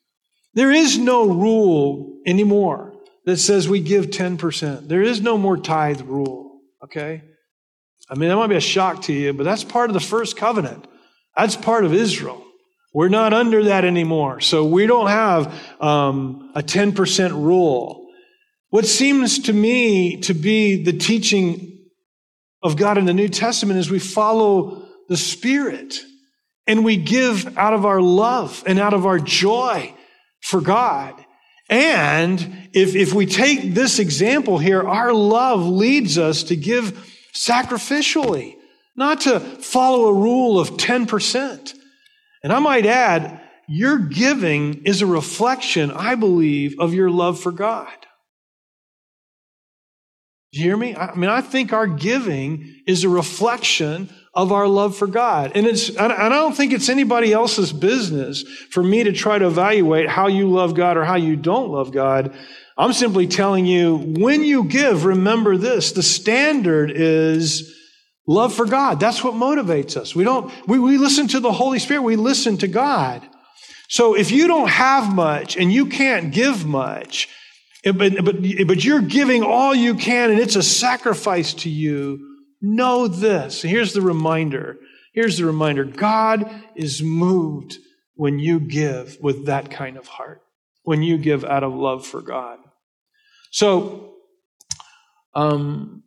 [0.53, 2.88] There is no rule anymore
[3.29, 4.87] that says we give 10%.
[4.87, 7.21] There is no more tithe rule, okay?
[8.09, 10.35] I mean, that might be a shock to you, but that's part of the first
[10.35, 10.87] covenant.
[11.37, 12.43] That's part of Israel.
[12.91, 14.41] We're not under that anymore.
[14.41, 18.07] So we don't have um, a 10% rule.
[18.69, 21.85] What seems to me to be the teaching
[22.63, 25.99] of God in the New Testament is we follow the Spirit
[26.65, 29.93] and we give out of our love and out of our joy
[30.41, 31.13] for God.
[31.69, 38.55] And if, if we take this example here, our love leads us to give sacrificially,
[38.95, 41.73] not to follow a rule of 10%.
[42.43, 47.51] And I might add, your giving is a reflection, I believe, of your love for
[47.51, 47.87] God.
[50.51, 50.95] Do you hear me?
[50.95, 55.53] I mean, I think our giving is a reflection of our love for God.
[55.55, 60.07] And it's, I don't think it's anybody else's business for me to try to evaluate
[60.07, 62.33] how you love God or how you don't love God.
[62.77, 65.91] I'm simply telling you, when you give, remember this.
[65.91, 67.75] The standard is
[68.27, 68.99] love for God.
[68.99, 70.15] That's what motivates us.
[70.15, 72.03] We don't, we, we listen to the Holy Spirit.
[72.03, 73.27] We listen to God.
[73.89, 77.27] So if you don't have much and you can't give much,
[77.83, 78.35] eh, but, but,
[78.67, 82.28] but you're giving all you can and it's a sacrifice to you,
[82.61, 83.61] Know this.
[83.61, 84.77] Here's the reminder.
[85.13, 87.77] Here's the reminder God is moved
[88.15, 90.41] when you give with that kind of heart,
[90.83, 92.59] when you give out of love for God.
[93.51, 94.15] So,
[95.33, 96.03] um,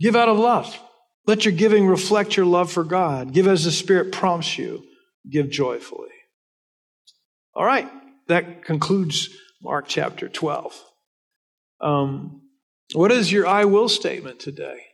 [0.00, 0.78] give out of love.
[1.26, 3.32] Let your giving reflect your love for God.
[3.32, 4.82] Give as the Spirit prompts you.
[5.30, 6.08] Give joyfully.
[7.54, 7.88] All right,
[8.26, 9.28] that concludes
[9.62, 10.84] Mark chapter 12.
[11.80, 12.41] Um,
[12.94, 14.86] what is your I will statement today?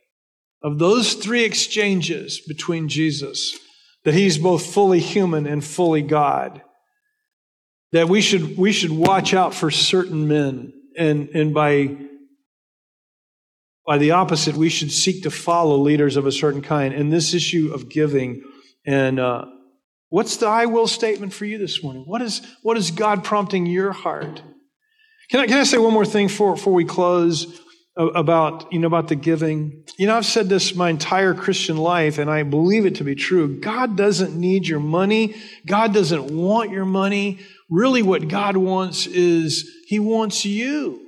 [0.63, 3.57] Of those three exchanges between Jesus,
[4.05, 6.63] that he's both fully human and fully God,
[7.93, 11.97] that we should, we should watch out for certain men, and, and by,
[13.87, 16.93] by the opposite, we should seek to follow leaders of a certain kind.
[16.93, 18.43] And this issue of giving,
[18.85, 19.47] and uh,
[20.09, 22.03] what's the I will statement for you this morning?
[22.05, 24.43] What is, what is God prompting your heart?
[25.31, 27.61] Can I, can I say one more thing before, before we close?
[27.99, 29.85] About, you know, about the giving.
[29.99, 33.17] You know, I've said this my entire Christian life, and I believe it to be
[33.17, 33.59] true.
[33.61, 35.35] God doesn't need your money.
[35.67, 37.41] God doesn't want your money.
[37.69, 41.05] Really, what God wants is He wants you.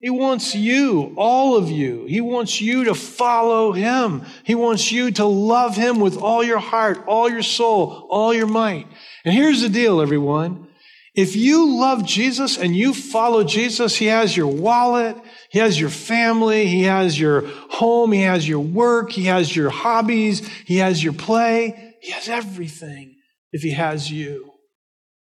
[0.00, 2.06] He wants you, all of you.
[2.06, 4.24] He wants you to follow Him.
[4.44, 8.46] He wants you to love Him with all your heart, all your soul, all your
[8.46, 8.86] might.
[9.24, 10.68] And here's the deal, everyone.
[11.14, 15.16] If you love Jesus and you follow Jesus, He has your wallet,
[15.50, 19.70] He has your family, He has your home, He has your work, He has your
[19.70, 23.16] hobbies, He has your play, He has everything
[23.52, 24.52] if He has you.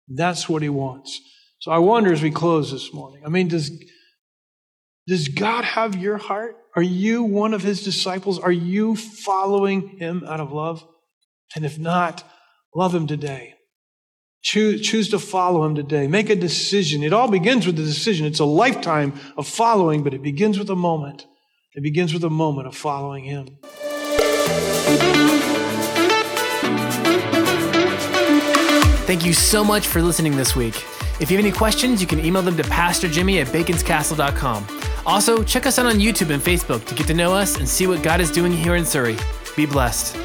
[0.08, 1.20] That's what He wants.
[1.60, 3.70] So I wonder as we close this morning, I mean, does,
[5.06, 6.56] does God have your heart?
[6.76, 8.38] Are you one of His disciples?
[8.38, 10.86] Are you following Him out of love?
[11.56, 12.24] And if not,
[12.74, 13.54] love Him today.
[14.43, 16.07] Choose, choose to follow him today.
[16.07, 17.03] Make a decision.
[17.03, 18.26] It all begins with a decision.
[18.26, 21.26] It's a lifetime of following, but it begins with a moment.
[21.74, 23.59] It begins with a moment of following him.
[29.07, 30.76] Thank you so much for listening this week.
[31.20, 34.66] If you have any questions, you can email them to Pastor Jimmy at baconscastle.com.
[35.05, 37.86] Also, check us out on YouTube and Facebook to get to know us and see
[37.86, 39.16] what God is doing here in Surry.
[39.57, 40.16] Be blessed.